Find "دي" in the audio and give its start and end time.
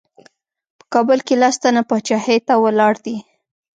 3.05-3.17